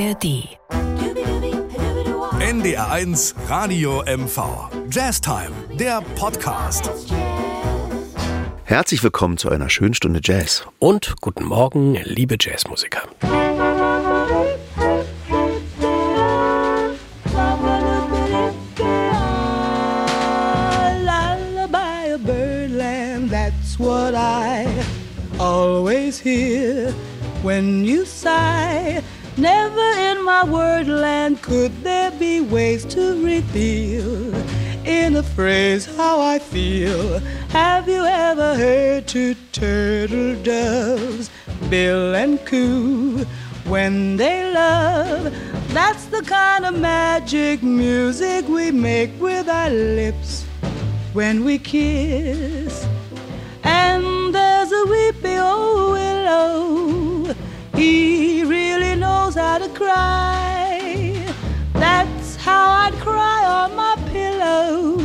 [0.00, 0.56] ARD.
[2.40, 4.70] NDR1 Radio MV.
[4.90, 6.90] Jazz Time, der Podcast.
[8.64, 10.64] Herzlich willkommen zu einer schönen Stunde Jazz.
[10.78, 13.02] Und guten Morgen, liebe Jazzmusiker.
[21.04, 24.66] Lullaby of birdland, that's what I
[25.38, 26.94] always hear
[27.42, 29.02] when you sigh.
[29.40, 34.34] Never in my wordland could there be ways to reveal
[34.84, 37.20] in a phrase how I feel.
[37.48, 41.30] Have you ever heard two turtle doves,
[41.70, 43.24] bill and coo,
[43.64, 45.32] when they love?
[45.68, 50.44] That's the kind of magic music we make with our lips
[51.14, 52.86] when we kiss.
[53.64, 57.34] And there's a weepy old willow,
[57.74, 58.89] he really
[59.30, 61.34] knows how to cry.
[61.74, 64.98] That's how I'd cry on my pillow.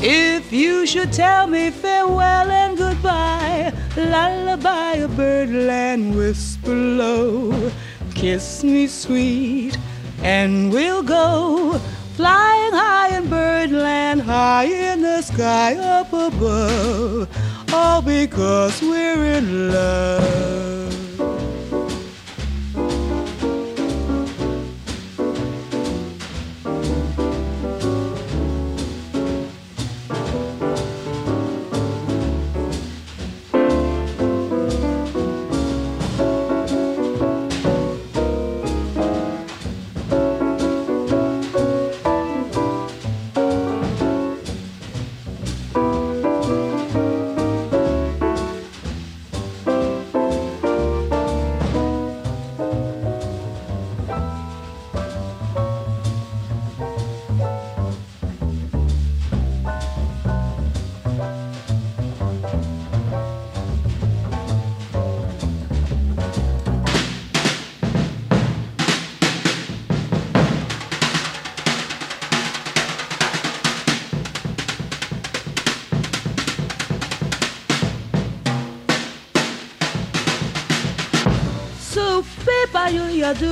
[0.00, 7.70] If you should tell me farewell and goodbye, lullaby a birdland whisper low,
[8.14, 9.76] kiss me sweet,
[10.22, 11.78] and we'll go
[12.14, 17.28] flying high in birdland, high in the sky up above,
[17.72, 20.75] all because we're in love.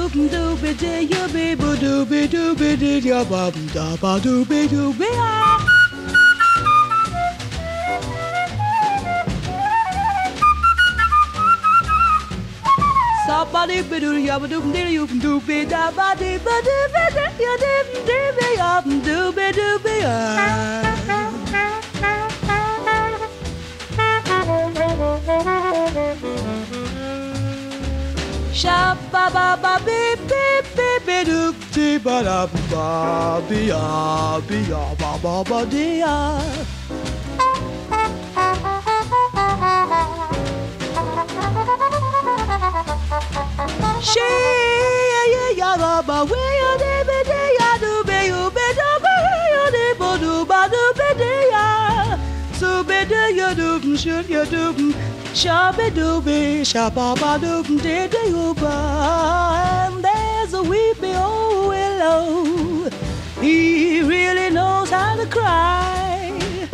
[0.04, 4.68] Ya doop dooby dee ya be boo dooby dooby dee ya bum da ba dooby
[4.68, 5.60] dooby ah.
[13.26, 17.04] Somebody be doo ya ba doop dee you dooby da ba dee ba dee ba
[17.16, 18.72] dee ya dee dee be ya
[19.10, 20.83] dooby dooby ah.
[29.24, 34.58] Shabba ba ba beep beep beep beep doop dee ba da ba be ya be
[34.68, 36.16] ya ba ba ba dee ya.
[44.02, 44.28] She
[45.14, 48.66] ya ya ya ba ba we ya de be de ya do be you be
[48.76, 49.16] do be
[49.54, 51.66] ya de bo do ba do be de ya.
[52.60, 54.92] So be de ya do shoot ya do
[55.34, 58.76] shabby dooby shabba ba doob de uba
[59.84, 62.88] and there's a weepy old willow.
[63.40, 66.68] He really knows how to cry.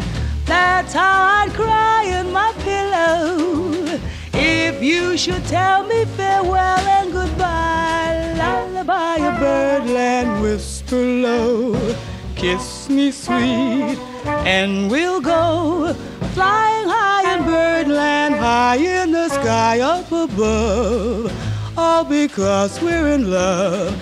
[0.44, 3.98] That's how I'd cry in my pillow.
[4.34, 11.94] If you should tell me farewell and goodbye, lullaby a birdland whisper low,
[12.36, 13.98] kiss me sweet,
[14.54, 15.94] and we'll go
[16.34, 16.79] flying
[17.32, 21.32] in birdland, high in the sky up above,
[21.76, 23.94] all because we're in love.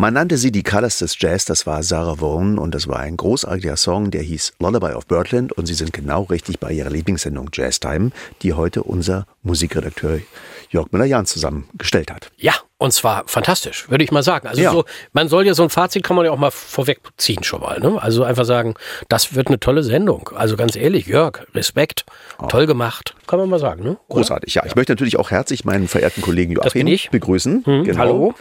[0.00, 3.18] Man nannte sie die Colors des Jazz, das war Sarah Vaughan und das war ein
[3.18, 7.50] großartiger Song, der hieß Lullaby of Birdland und Sie sind genau richtig bei Ihrer Lieblingssendung
[7.52, 8.10] Jazz Time,
[8.40, 10.20] die heute unser Musikredakteur
[10.70, 12.30] Jörg Müller-Jahn zusammengestellt hat.
[12.36, 14.48] Ja, und zwar fantastisch, würde ich mal sagen.
[14.48, 14.72] Also Ja.
[14.72, 17.78] so, man soll ja so ein Fazit kann man ja auch mal vorwegziehen schon mal.
[17.78, 18.00] Ne?
[18.02, 18.74] Also einfach sagen,
[19.08, 20.30] das wird eine tolle Sendung.
[20.34, 22.06] Also ganz ehrlich, Jörg, Respekt,
[22.48, 23.84] toll gemacht, kann man mal sagen.
[23.84, 23.98] Ne?
[24.08, 24.64] Großartig, ja.
[24.64, 27.62] Ich möchte natürlich auch herzlich meinen verehrten Kollegen Joachim begrüßen.
[27.64, 27.98] Genau.
[27.98, 28.34] hallo.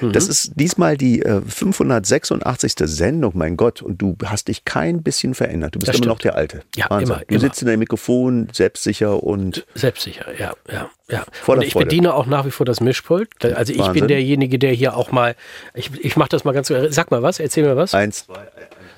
[0.00, 1.40] Das ist diesmal die äh,
[1.98, 2.74] 586.
[2.84, 3.82] Sendung, mein Gott.
[3.82, 5.74] Und du hast dich kein bisschen verändert.
[5.74, 6.24] Du bist Das immer noch stimmt.
[6.32, 6.62] der Alte.
[6.76, 7.08] Ja, Wahnsinn.
[7.08, 7.40] immer, Du immer.
[7.40, 11.86] sitzt in deinem Mikrofon, selbstsicher und Selbstsicher, ja, ja, Ja, Voller und ich Freude.
[11.86, 13.28] bediene auch nach wie vor das Mischpult.
[13.40, 14.00] Da- Also ich Wahnsinn.
[14.02, 15.34] bin derjenige, der hier auch mal,
[15.74, 17.94] ich, ich mache das mal ganz, sag mal was, erzähl mir was.
[17.94, 18.26] Eins.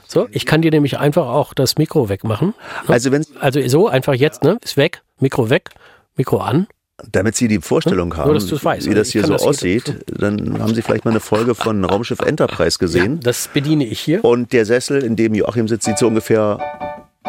[0.08, 2.48] So, ich kann dir nämlich einfach auch das Mikro wegmachen.
[2.48, 2.54] ne?
[2.88, 5.70] Also wenn Also so, einfach jetzt, ne, ist weg, Mikro weg,
[6.16, 6.68] Mikro an.
[7.12, 8.88] damit Sie die Vorstellung Nur, haben, du's weißt.
[8.88, 11.84] wie das hier so das hier- aussieht, dann haben Sie vielleicht mal eine Folge von
[11.84, 13.18] Raumschiff Enterprise gesehen.
[13.20, 14.24] Das bediene ich hier.
[14.24, 16.58] Und der Sessel, in dem Joachim sitzt, sieht so ungefähr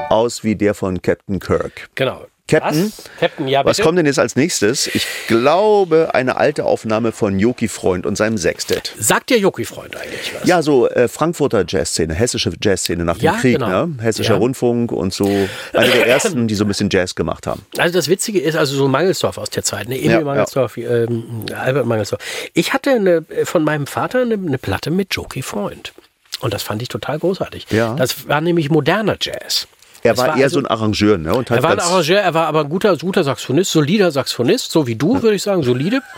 [0.09, 1.89] aus wie der von Captain Kirk.
[1.95, 2.25] Genau.
[2.47, 2.85] Captain?
[2.95, 3.03] Was?
[3.19, 4.87] Captain, ja, Was kommt denn jetzt als nächstes?
[4.87, 8.93] Ich glaube, eine alte Aufnahme von Joki Freund und seinem Sextett.
[8.99, 10.47] Sagt dir Joki-Freund eigentlich was?
[10.47, 13.85] Ja, so äh, Frankfurter Jazzszene, hessische Jazzszene nach dem Ja, Krieg, genau.
[13.87, 13.95] ne?
[14.01, 14.39] Hessischer Ja.
[14.39, 15.25] Rundfunk und so.
[15.73, 17.65] Eine der ersten, die so ein bisschen Jazz gemacht haben.
[17.77, 19.99] Also das Witzige ist, also so Mangelsdorf aus der Zeit, ne?
[19.99, 22.21] Emil Mangelsdorf, Ähm, Albert Mangelsdorf.
[22.53, 25.93] Ich hatte eine, von meinem Vater eine, eine Platte mit Joki Freund.
[26.39, 27.67] Und das fand ich total großartig.
[27.71, 27.95] Ja.
[27.95, 29.67] Das war nämlich moderner Jazz.
[30.07, 31.43] Er Das war, eher also- so ein Arrangeur, ne?
[31.49, 34.95] Er war ein Arrangeur, er war aber ein guter, guter Saxophonist, solider Saxophonist, so wie
[34.95, 36.01] du, würde ich sagen, solide.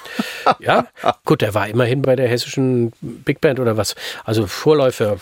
[0.59, 0.87] Ja,
[1.25, 3.93] gut, er war immerhin bei der hessischen Big Band oder was.
[4.25, 5.17] Also Vorläufer,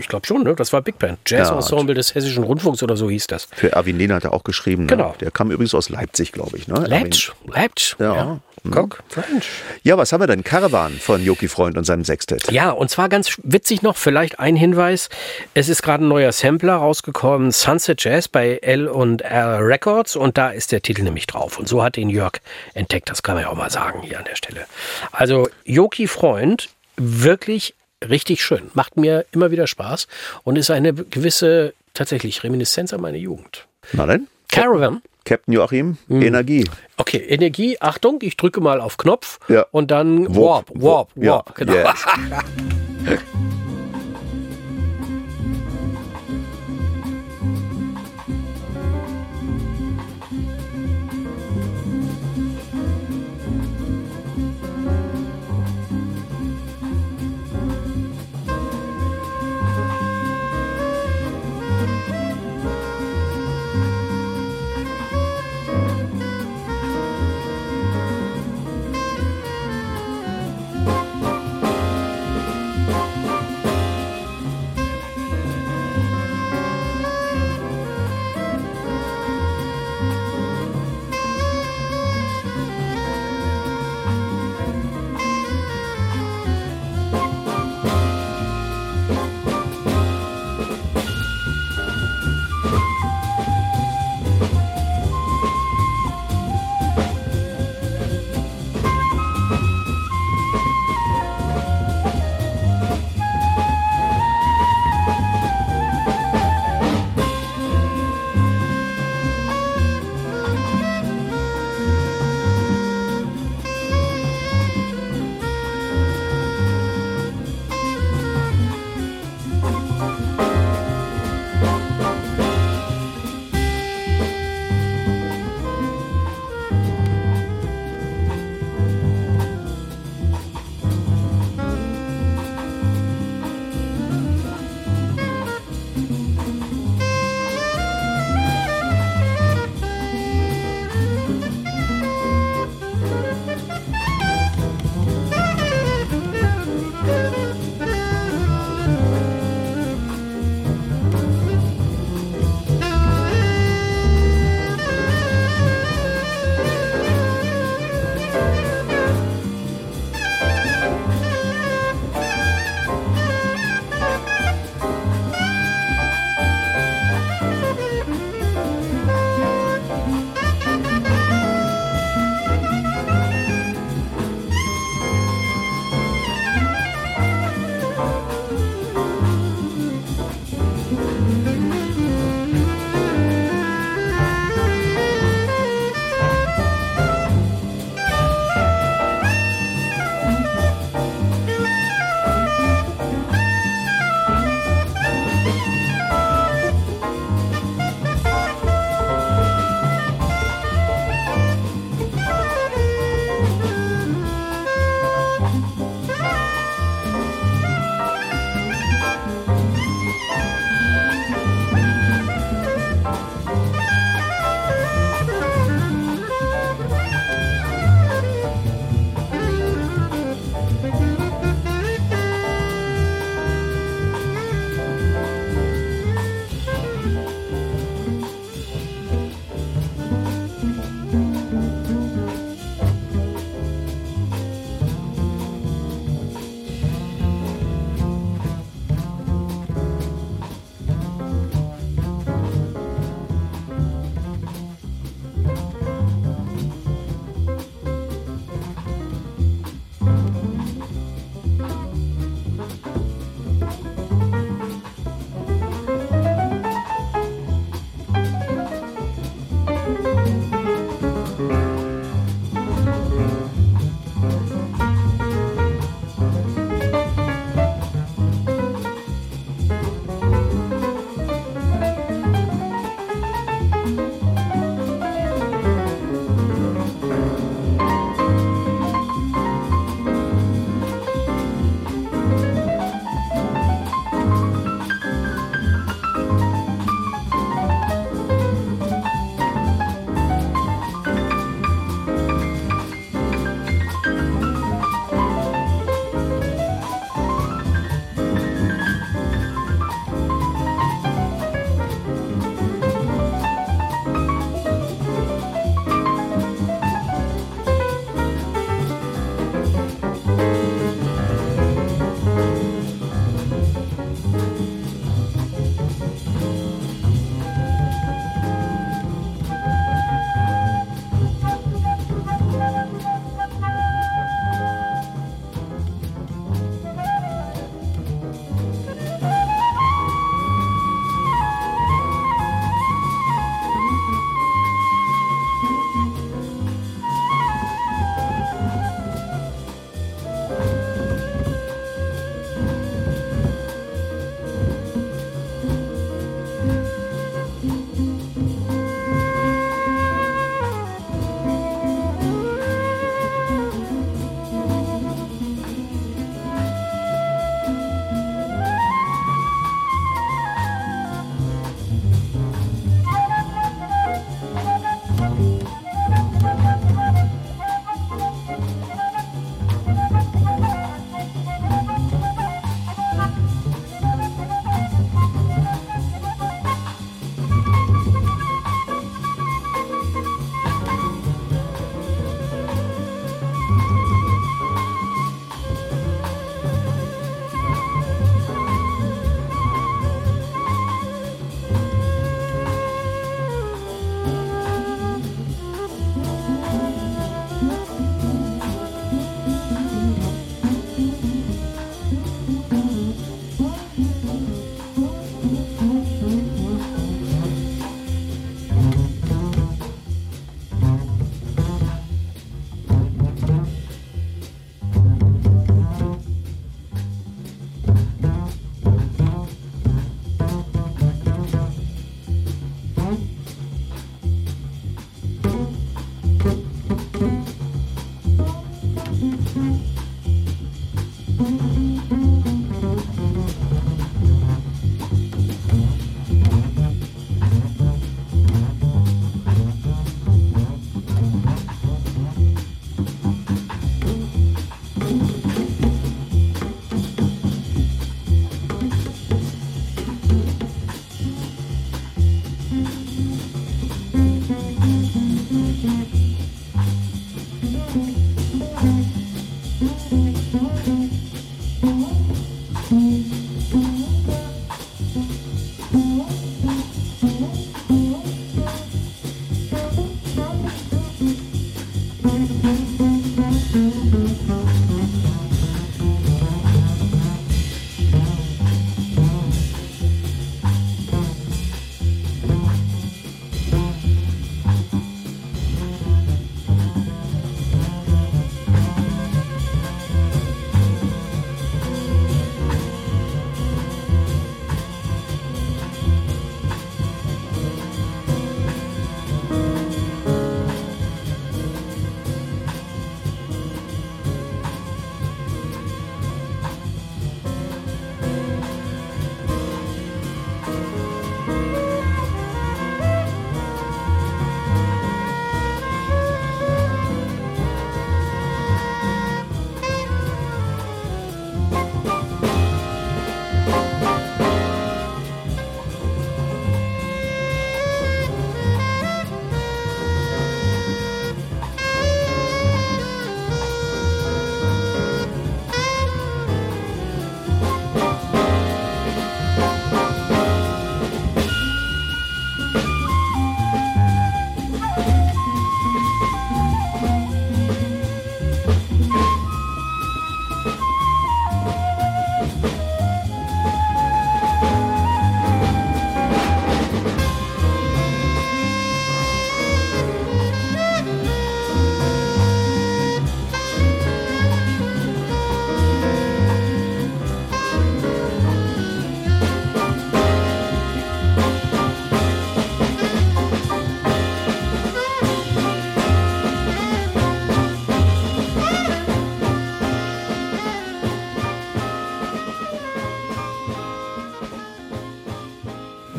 [0.00, 0.54] ich glaube schon, ne?
[0.56, 1.18] das war Big Band.
[1.26, 3.46] Jazz-Ensemble des hessischen Rundfunks oder so hieß das.
[3.54, 4.82] Für Erwin Lehner hat er auch geschrieben.
[4.86, 4.88] Ne?
[4.88, 5.14] Genau.
[5.20, 6.66] Der kam übrigens aus Leipzig, glaube ich.
[6.66, 6.84] Ne?
[6.86, 7.96] Leipzig, Leipzig.
[8.00, 8.40] Ja.
[8.70, 9.48] Guck, French.
[9.82, 10.44] Ja, was haben wir denn?
[10.44, 12.50] Caravan von Joki Freund und seinem Sextett.
[12.52, 15.08] Ja, und zwar ganz witzig noch, vielleicht ein Hinweis.
[15.54, 20.38] Es ist gerade ein neuer Sampler rausgekommen, Sunset Jazz bei L und R Records und
[20.38, 21.58] da ist der Titel nämlich drauf.
[21.58, 22.34] Und so hat ihn Jörg
[22.74, 24.66] entdeckt, das kann man ja auch mal sagen hier an der Stelle.
[25.10, 27.74] Also Joki Freund, wirklich
[28.08, 28.70] richtig schön.
[28.74, 30.06] Macht mir immer wieder Spaß
[30.44, 33.66] und ist eine gewisse, tatsächlich Reminiszenz an meine Jugend.
[33.92, 34.28] Na denn?
[34.48, 35.02] Caravan.
[35.24, 36.22] Captain Joachim, Hm.
[36.22, 36.68] Energie.
[36.96, 39.66] Okay, Energie, Achtung, ich drücke mal auf Knopf Ja.
[39.70, 41.72] und dann Warp, Warp, Warp, Ja, Warp, genau.
[41.72, 42.04] yes.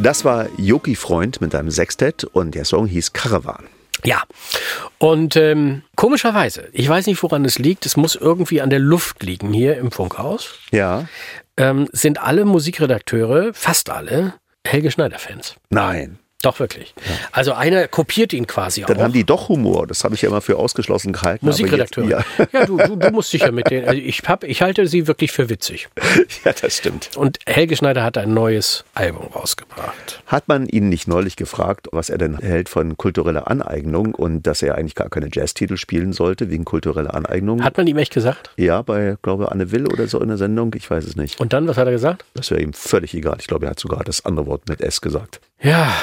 [0.03, 3.69] Das war Yoki Freund mit einem Sextett und der Song hieß Caravan.
[4.03, 4.23] Ja,
[4.97, 9.23] und ähm, komischerweise, ich weiß nicht, woran es liegt, es muss irgendwie an der Luft
[9.23, 10.55] liegen hier im Funkhaus.
[10.73, 11.07] Ja.
[11.55, 14.33] Ähm, sind alle Musikredakteure, fast alle,
[14.67, 15.55] Helge Schneider-Fans.
[15.69, 16.19] Nein.
[16.43, 16.93] Doch, wirklich.
[16.97, 17.13] Ja.
[17.31, 18.93] Also einer kopiert ihn quasi Dann auch.
[18.95, 19.87] Dann haben die doch Humor.
[19.87, 21.45] Das habe ich ja immer für ausgeschlossen gehalten.
[21.45, 22.03] Musikredakteur.
[22.03, 23.87] Ja, ja du, du, du, musst sicher mit denen.
[23.87, 25.87] Also ich, hab, ich halte sie wirklich für witzig.
[26.43, 27.11] ja, das stimmt.
[27.15, 30.21] Und Helge Schneider hat ein neues Album rausgebracht.
[30.27, 34.61] Hat man ihn nicht neulich gefragt, was er denn hält von kultureller Aneignung und dass
[34.61, 37.63] er eigentlich gar keine Jazztitel spielen sollte wegen kultureller Aneignung?
[37.63, 38.51] Hat man ihm echt gesagt?
[38.57, 40.75] Ja, bei, glaube Anne Will oder so in der Sendung.
[40.75, 41.39] Ich weiß es nicht.
[41.39, 42.25] Und dann, was hat er gesagt?
[42.33, 43.37] Das wäre ihm völlig egal.
[43.39, 45.39] Ich glaube, er hat sogar das andere Wort mit S gesagt.
[45.63, 45.93] Ja,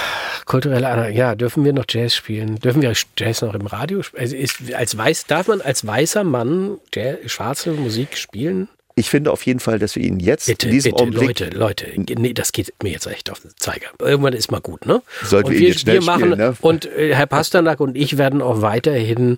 [0.46, 1.18] kulturelle Anerkennung.
[1.18, 2.56] Ja, dürfen wir noch Jazz spielen?
[2.56, 4.22] Dürfen wir Jazz noch im Radio spielen?
[4.22, 8.68] Also ist, als weiß, darf man als weißer Mann Jazz, schwarze Musik spielen?
[8.96, 11.40] Ich finde auf jeden Fall, dass wir ihn jetzt bitte, in diesem bitte, Augenblick...
[11.40, 13.86] Leute, Leute, nee, das geht mir jetzt echt auf den Zeiger.
[13.98, 15.02] Irgendwann ist mal gut, ne?
[15.22, 16.56] Sollten wir, ihn jetzt schnell wir machen, spielen, ne?
[16.60, 19.36] Und äh, Herr Pasternak und ich werden auch weiterhin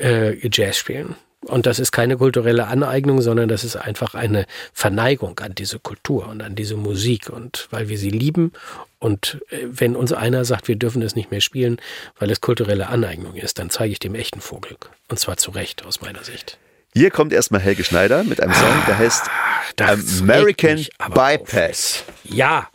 [0.00, 1.16] äh, Jazz spielen.
[1.46, 6.28] Und das ist keine kulturelle Aneignung, sondern das ist einfach eine Verneigung an diese Kultur
[6.28, 8.52] und an diese Musik und weil wir sie lieben.
[8.98, 11.78] Und äh, wenn uns einer sagt, wir dürfen es nicht mehr spielen,
[12.18, 14.76] weil es kulturelle Aneignung ist, dann zeige ich dem echten Vogel.
[15.08, 16.58] Und zwar zu Recht aus meiner Sicht.
[16.94, 19.28] Hier kommt erstmal Helge Schneider mit einem Song, der heißt
[19.76, 21.38] Das American aber auf.
[21.38, 22.04] Bypass.
[22.22, 22.68] Ja,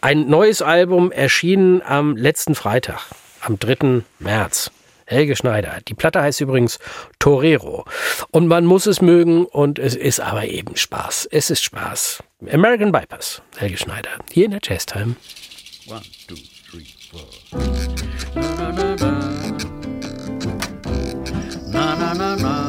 [0.00, 3.00] ein neues Album erschienen am letzten Freitag,
[3.40, 4.02] am 3.
[4.18, 4.70] März.
[5.06, 5.78] Helge Schneider.
[5.86, 6.78] Die Platte heißt übrigens
[7.18, 7.84] Torero.
[8.30, 11.28] Und man muss es mögen und es ist aber eben Spaß.
[11.30, 12.22] Es ist Spaß.
[12.50, 13.42] American Bypass.
[13.56, 14.10] Helge Schneider.
[14.30, 15.16] Hier in der Jazz Time.
[15.86, 16.36] One, two,
[16.70, 17.20] three, four.
[18.32, 19.10] Na na na na.
[21.68, 22.36] Na na na na.
[22.36, 22.63] Na,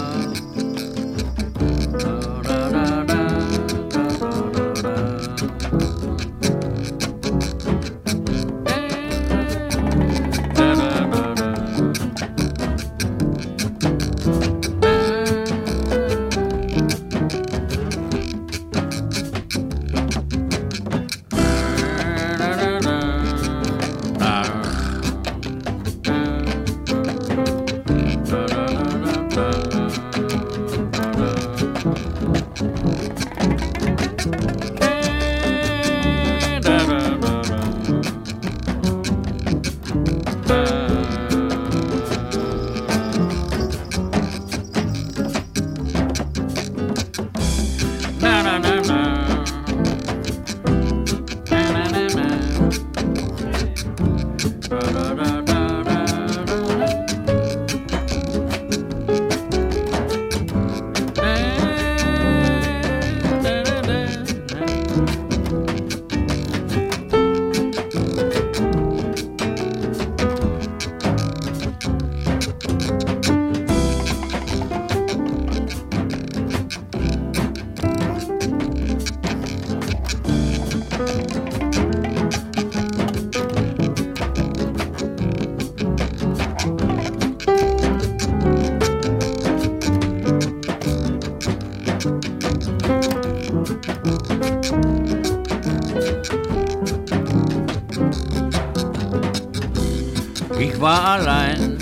[100.58, 101.78] Ich war allein,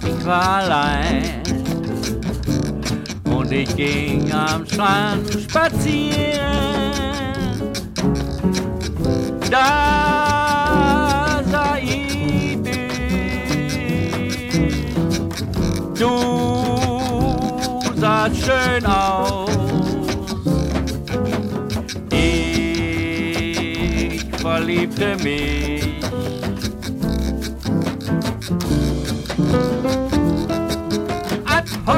[0.00, 1.42] ich war allein
[3.24, 6.12] und ich ging am Strand spazieren.
[9.50, 12.94] Da sah ich dich,
[15.98, 16.10] du
[17.96, 19.50] sahst schön aus.
[22.12, 25.67] Ich verliebte mich.
[31.88, 31.94] Du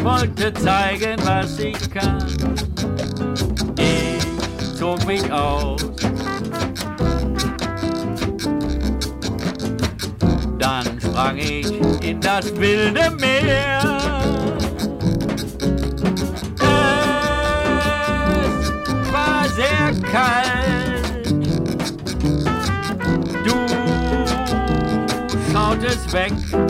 [0.03, 2.19] wollte zeigen, was ich kann.
[3.79, 5.81] Ich zog mich aus.
[10.59, 11.71] Dann sprang ich
[12.03, 14.00] in das wilde Meer.
[26.11, 26.70] Schautest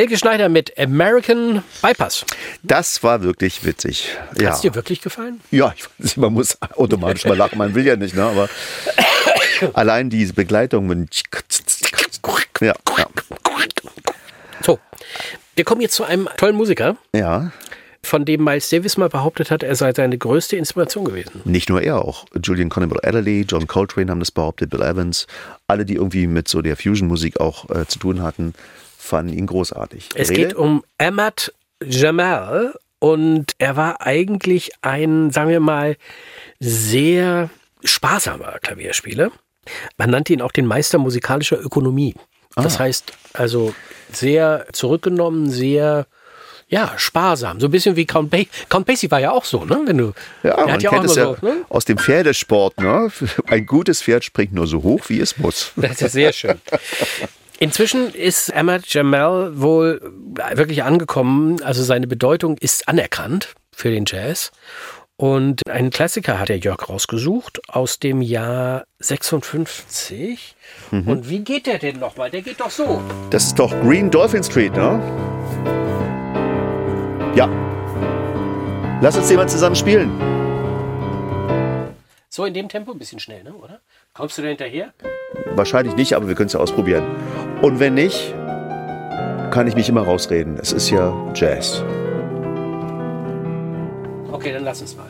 [0.00, 2.24] Helge Schneider mit American Bypass.
[2.62, 4.16] Das war wirklich witzig.
[4.38, 5.42] Ja, Hat es dir wirklich gefallen?
[5.50, 8.22] ja ich man muss automatisch mal lachen, man will ja nicht, ne?
[8.22, 8.48] aber
[9.74, 11.22] allein diese Begleitung mit
[12.62, 13.06] ja, ja,
[14.64, 14.78] So,
[15.54, 17.52] wir kommen jetzt zu einem tollen Musiker, ja,
[18.02, 21.42] von dem Miles Davis mal behauptet hat, er sei seine größte Inspiration gewesen.
[21.44, 25.26] nicht nur er, auch Julian Cannibal Adderley, John Coltrane haben das behauptet, Bill Evans,
[25.66, 28.54] alle, die irgendwie mit so der Fusion-Musik auch äh, zu tun hatten,
[29.00, 30.10] fanden ihn großartig.
[30.14, 30.40] Es Rede?
[30.40, 35.96] geht um Ahmad Jamal und er war eigentlich ein, sagen wir mal,
[36.58, 37.50] sehr
[37.82, 39.30] sparsamer Klavierspieler.
[39.96, 42.14] Man nannte ihn auch den Meister musikalischer Ökonomie.
[42.56, 42.80] Das Ah.
[42.80, 43.74] heißt also
[44.12, 46.06] sehr zurückgenommen, sehr
[46.68, 47.58] ja, sparsam.
[47.58, 48.48] So ein bisschen wie Count Basie.
[48.68, 49.80] Count Basie war ja auch so, ne?
[49.86, 50.12] Wenn du,
[50.44, 51.64] Ja, man hat ja auch kennt immer es ja so, ne?
[51.68, 52.78] aus dem Pferdesport.
[52.80, 53.10] Ne?
[53.48, 55.72] Ein gutes Pferd springt nur so hoch, wie es muss.
[55.76, 56.60] Das ist sehr schön.
[57.62, 60.00] Inzwischen ist Ahmad Jamal wohl
[60.54, 61.62] wirklich angekommen.
[61.62, 64.50] Also seine Bedeutung ist anerkannt für den Jazz.
[65.16, 70.56] Und einen Klassiker hat der Jörg rausgesucht aus dem Jahr 56.
[70.90, 72.30] Und wie geht der denn nochmal?
[72.30, 73.02] Der geht doch so.
[73.28, 74.98] Das ist doch Green Dolphin Street, ne?
[77.36, 77.46] Ja.
[79.02, 80.10] Lass uns den mal zusammen spielen.
[82.30, 83.52] So in dem Tempo, ein bisschen schnell, ne?
[83.52, 83.82] oder?
[84.20, 84.92] Kommst du da hinterher?
[85.54, 87.04] Wahrscheinlich nicht, aber wir können es ja ausprobieren.
[87.62, 88.34] Und wenn nicht,
[89.50, 90.58] kann ich mich immer rausreden.
[90.60, 91.82] Es ist ja Jazz.
[94.30, 95.09] Okay, dann lass uns mal.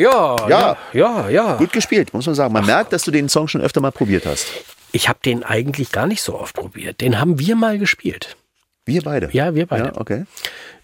[0.00, 1.28] Ja, ja, Ja.
[1.28, 1.56] ja.
[1.56, 2.52] Gut gespielt, muss man sagen.
[2.52, 4.46] Man merkt, dass du den Song schon öfter mal probiert hast.
[4.92, 7.00] Ich habe den eigentlich gar nicht so oft probiert.
[7.00, 8.36] Den haben wir mal gespielt.
[8.86, 9.28] Wir beide.
[9.32, 9.86] Ja, wir beide.
[9.86, 10.24] Ja, okay.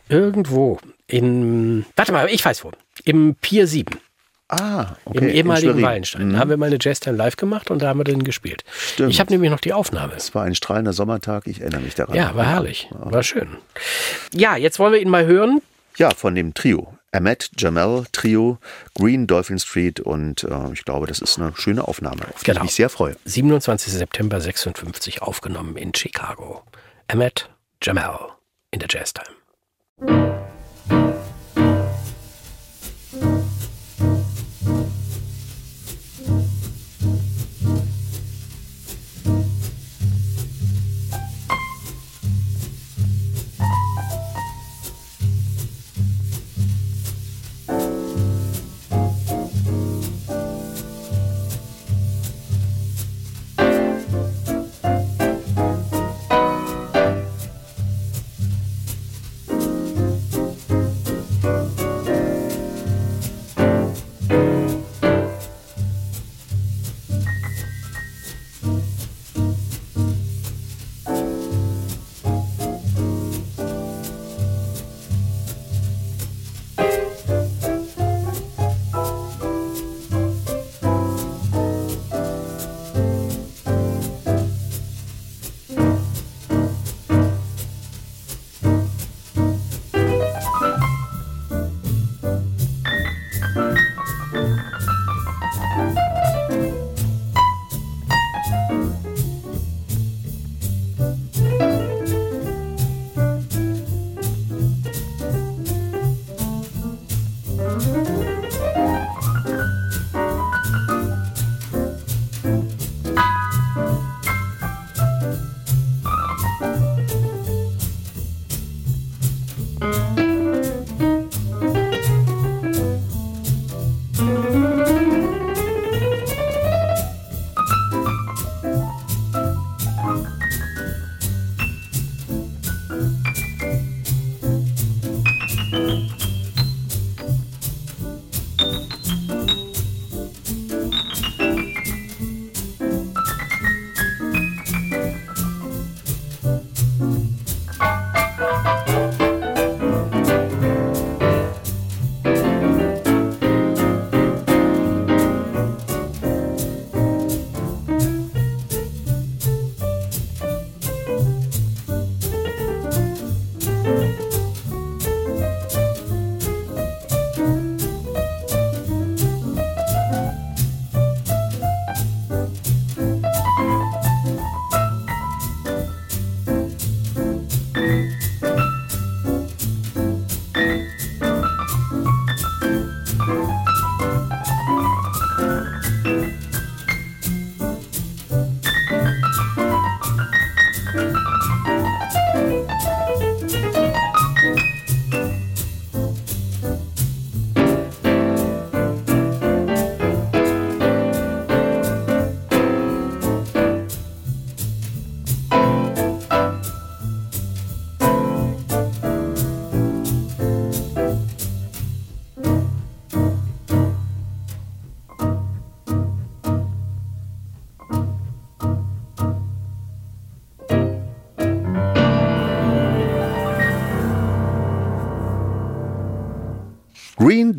[0.09, 2.71] Irgendwo in, warte mal, ich weiß wo,
[3.05, 3.99] im Pier 7,
[4.49, 5.19] Ah, okay.
[5.19, 5.83] im ehemaligen Schwerin.
[5.83, 6.29] Wallenstein.
[6.29, 6.33] Mhm.
[6.35, 8.63] Da haben wir mal eine Jazztime live gemacht und da haben wir den gespielt.
[8.93, 9.11] Stimmt.
[9.11, 10.13] Ich habe nämlich noch die Aufnahme.
[10.17, 12.15] Es war ein strahlender Sommertag, ich erinnere mich daran.
[12.15, 12.89] Ja, war herrlich.
[12.93, 13.57] War schön.
[14.33, 15.63] Ja, jetzt wollen wir ihn mal hören.
[15.97, 16.96] Ja, von dem Trio.
[17.17, 18.59] Ahmed Jamel Trio,
[18.95, 22.59] Green Dolphin Street und äh, ich glaube, das ist eine schöne Aufnahme, auf die Genau.
[22.61, 23.17] ich mich sehr freue.
[23.25, 23.93] 27.
[23.93, 26.63] September 56 aufgenommen in Chicago.
[27.09, 27.49] Ahmed
[27.83, 28.19] Jamal
[28.71, 29.35] in der Jazztime.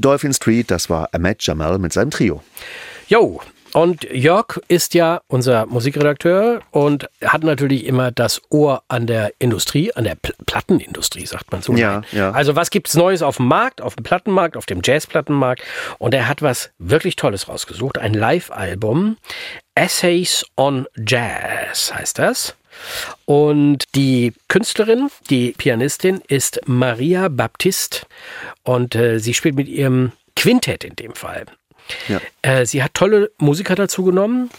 [0.08, 2.42] Dolphin Street, das war Ahmed Jamal mit seinem Trio.
[3.10, 3.42] Jo,
[3.74, 9.92] und Jörg ist ja unser Musikredakteur und hat natürlich immer das Ohr an der Industrie,
[9.94, 11.74] an der Pl Plattenindustrie, sagt man so.
[11.74, 12.32] Ja, ja.
[12.32, 15.62] Also was gibt's Neues auf dem Markt, auf dem Plattenmarkt, auf dem Jazzplattenmarkt?
[16.00, 19.18] Und er hat was wirklich Tolles rausgesucht, ein Live-Album,
[19.76, 22.56] Essays on Jazz heißt das.
[23.26, 28.02] Und die Künstlerin, die Pianistin ist Maria Baptiste
[28.64, 31.46] und äh, sie spielt mit ihrem Quintett in dem Fall.
[32.08, 32.20] Ja.
[32.42, 34.50] Äh, sie hat tolle Musiker dazu genommen.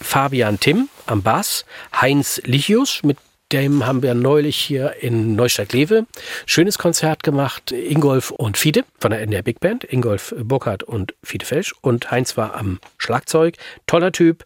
[0.00, 1.64] Fabian Timm am Bass,
[2.00, 3.18] Heinz Lichius, mit
[3.52, 6.06] dem haben wir neulich hier in Neustadt-Lewe
[6.44, 7.72] schönes Konzert gemacht.
[7.72, 9.84] Ingolf und Fiete von der NDR Big Band.
[9.84, 11.74] Ingolf Burkhardt und Fiete Felsch.
[11.80, 13.56] Und Heinz war am Schlagzeug.
[13.86, 14.44] Toller Typ.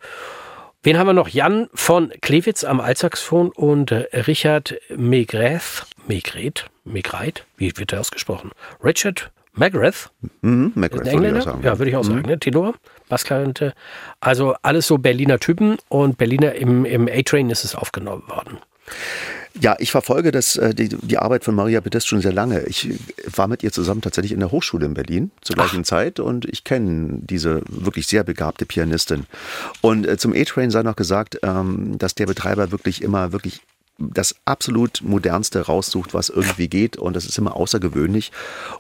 [0.85, 1.29] Wen haben wir noch?
[1.29, 5.87] Jan von Klewitz am Altsaxophon und äh, Richard Megreth.
[6.09, 6.67] Megret?
[6.85, 7.47] Megreit?
[7.57, 8.51] Wie wird der ausgesprochen?
[8.83, 11.63] Richard Megreth Mhm, ein würde ich auch sagen.
[11.63, 12.23] Ja, würde ich auch sagen.
[12.23, 12.39] Ne?
[12.39, 12.75] Tenor,
[13.09, 13.75] Bassklarinette.
[14.19, 18.59] Also alles so Berliner Typen und Berliner im, im A-Train ist es aufgenommen worden.
[19.61, 22.63] Ja, ich verfolge das, äh, die, die Arbeit von Maria Bedest schon sehr lange.
[22.63, 22.89] Ich
[23.37, 26.65] war mit ihr zusammen tatsächlich in der Hochschule in Berlin zur gleichen Zeit und ich
[26.65, 29.27] kenne diese wirklich sehr begabte Pianistin.
[29.83, 33.63] Und äh, zum A-Train sei noch gesagt, ähm, dass der Betreiber wirklich immer wirklich
[34.13, 38.33] das absolut modernste raussucht, was irgendwie geht und das ist immer außergewöhnlich.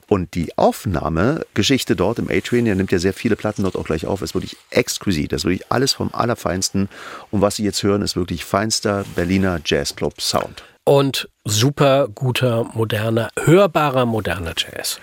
[0.08, 4.06] Und die Aufnahmegeschichte dort im A-Train, der nimmt ja sehr viele Platten dort auch gleich
[4.06, 5.32] auf, ist wirklich exquisit.
[5.32, 6.88] Das ist wirklich alles vom Allerfeinsten.
[7.30, 10.64] Und was Sie jetzt hören, ist wirklich feinster Berliner Jazzclub Sound.
[10.84, 14.98] Und super guter, moderner, hörbarer, moderner Jazz.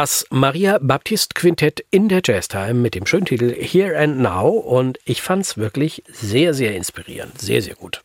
[0.00, 4.98] Das Maria Baptist Quintett in der Jazztime mit dem schönen Titel Here and Now und
[5.04, 7.38] ich fand es wirklich sehr, sehr inspirierend.
[7.38, 8.00] Sehr, sehr gut.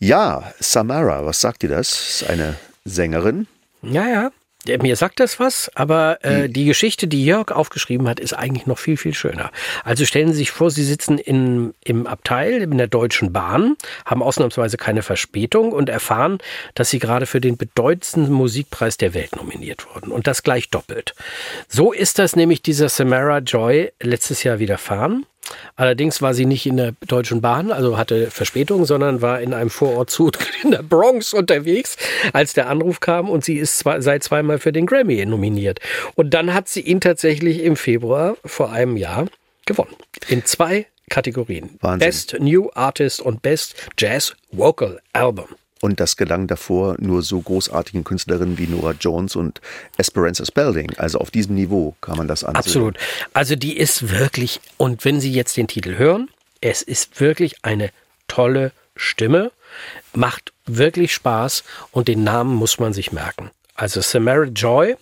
[0.00, 1.92] Ja, Samara, was sagt dir das?
[2.22, 3.46] Ist eine Sängerin.
[3.82, 4.30] Ja, ja.
[4.80, 8.78] Mir sagt das was, aber äh, die Geschichte, die Jörg aufgeschrieben hat, ist eigentlich noch
[8.78, 9.50] viel, viel schöner.
[9.84, 14.22] Also stellen Sie sich vor, Sie sitzen in, im Abteil in der Deutschen Bahn, haben
[14.22, 16.38] ausnahmsweise keine Verspätung und erfahren,
[16.74, 20.10] dass Sie gerade für den bedeutendsten Musikpreis der Welt nominiert wurden.
[20.12, 21.14] Und das gleich doppelt.
[21.68, 25.26] So ist das nämlich dieser Samara Joy letztes Jahr widerfahren.
[25.76, 29.70] Allerdings war sie nicht in der Deutschen Bahn, also hatte Verspätung, sondern war in einem
[29.70, 31.96] Vorortzug in der Bronx unterwegs,
[32.32, 35.80] als der Anruf kam und sie ist zwei, seit zweimal für den Grammy nominiert.
[36.14, 39.26] Und dann hat sie ihn tatsächlich im Februar vor einem Jahr
[39.66, 39.96] gewonnen.
[40.28, 41.78] In zwei Kategorien.
[41.80, 42.06] Wahnsinn.
[42.06, 45.46] Best New Artist und Best Jazz Vocal Album.
[45.82, 49.60] Und das gelang davor nur so großartigen Künstlerinnen wie Nora Jones und
[49.98, 50.92] Esperanza Spalding.
[50.96, 52.58] Also auf diesem Niveau kann man das ansehen.
[52.58, 52.98] Absolut.
[53.34, 57.90] Also die ist wirklich, und wenn Sie jetzt den Titel hören, es ist wirklich eine
[58.26, 59.52] tolle Stimme,
[60.14, 61.62] macht wirklich Spaß
[61.92, 63.50] und den Namen muss man sich merken.
[63.74, 64.96] Also Samara Joy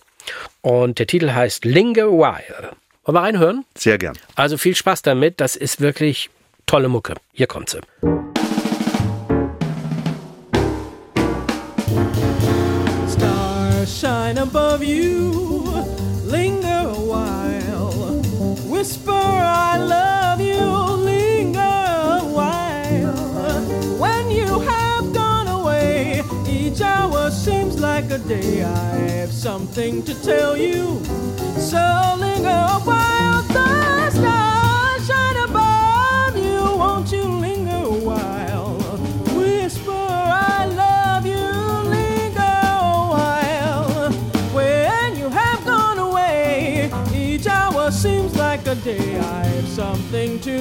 [0.61, 2.71] und der Titel heißt Linger While.
[3.05, 3.65] Wollen wir reinhören?
[3.77, 4.17] Sehr gern.
[4.35, 6.29] Also viel Spaß damit, das ist wirklich
[6.65, 7.15] tolle Mucke.
[7.33, 7.79] Hier kommt sie.
[14.85, 15.31] You,
[16.23, 17.91] linger a while.
[18.69, 20.65] Whisper, I love you,
[21.03, 23.65] linger a while.
[23.97, 28.63] When you have gone away, each hour seems like a day.
[28.63, 31.01] I have something to tell you,
[31.57, 33.41] so linger a while.
[33.43, 34.34] The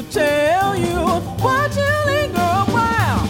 [0.03, 0.97] tell you.
[1.43, 3.27] Won't you linger a while?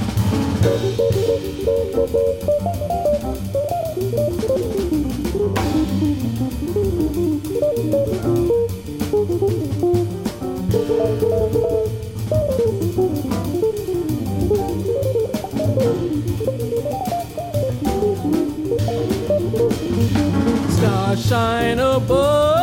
[20.71, 22.54] Stars shine above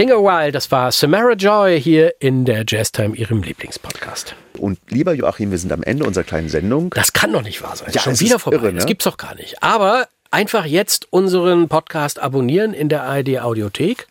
[0.00, 4.34] Linger While, das war Samara Joy hier in der Jazztime, Ihrem Lieblingspodcast.
[4.56, 6.88] Und lieber Joachim, wir sind am Ende unserer kleinen Sendung.
[6.96, 7.90] Das kann doch nicht wahr sein.
[7.92, 8.56] Ja, Schon wieder vorbei.
[8.56, 8.76] irre, ne?
[8.76, 9.62] Das gibt's doch gar nicht.
[9.62, 14.06] Aber einfach jetzt unseren Podcast abonnieren in der ARD Audiothek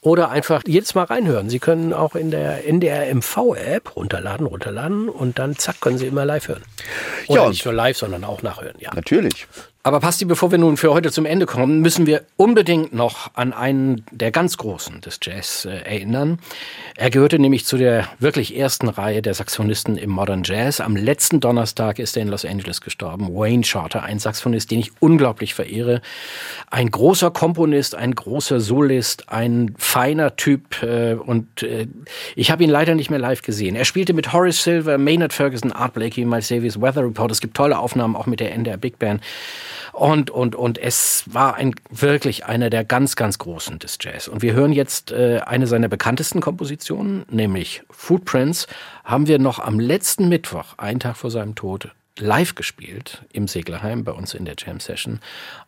[0.00, 1.50] oder einfach jedes Mal reinhören.
[1.50, 6.06] Sie können auch in der NDR MV App runterladen, runterladen und dann zack können Sie
[6.06, 6.62] immer live hören.
[7.26, 8.76] Oder Ja, nicht nur live, sondern auch nachhören.
[8.78, 8.94] Ja.
[8.94, 9.48] Natürlich.
[9.84, 13.52] Aber Basti, bevor wir nun für heute zum Ende kommen, müssen wir unbedingt noch an
[13.52, 16.38] einen der ganz Großen des Jazz äh, erinnern.
[16.94, 20.78] Er gehörte nämlich zu der wirklich ersten Reihe der Saxophonisten im Modern Jazz.
[20.80, 23.34] Am letzten Donnerstag ist er in Los Angeles gestorben.
[23.34, 26.00] Wayne Shorter, ein Saxophonist, den ich unglaublich verehre.
[26.70, 30.80] Ein großer Komponist, ein großer Solist, ein feiner Typ.
[30.84, 31.88] Äh, und äh,
[32.36, 33.74] ich habe ihn leider nicht mehr live gesehen.
[33.74, 37.32] Er spielte mit Horace Silver, Maynard Ferguson, Art Blakey, Miles Davis, Weather Report.
[37.32, 39.20] Es gibt tolle Aufnahmen auch mit der NDR Big Band.
[39.92, 44.26] Und, und, und es war ein, wirklich einer der ganz, ganz Großen des Jazz.
[44.26, 48.66] Und wir hören jetzt äh, eine seiner bekanntesten Kompositionen, nämlich Footprints,
[49.04, 54.04] haben wir noch am letzten Mittwoch, einen Tag vor seinem Tod, live gespielt im Seglerheim
[54.04, 55.20] bei uns in der Jam Session.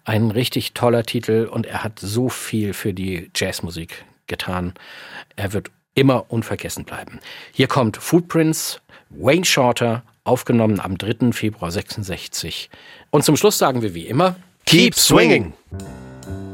[0.05, 4.75] Ein richtig toller Titel und er hat so viel für die Jazzmusik getan.
[5.37, 7.21] Er wird immer unvergessen bleiben.
[7.53, 11.33] Hier kommt Footprints, Wayne Shorter, aufgenommen am 3.
[11.33, 12.71] Februar 66.
[13.11, 15.53] Und zum Schluss sagen wir wie immer, Keep swinging.
[15.71, 16.54] Thank